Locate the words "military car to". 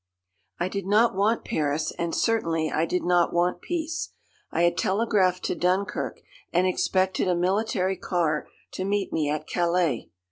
7.35-8.83